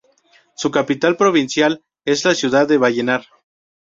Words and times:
Su 0.55 0.71
capital 0.71 1.15
provincial 1.15 1.83
es 2.05 2.25
la 2.25 2.33
ciudad 2.33 2.67
de 2.67 2.79
Vallenar. 2.79 3.21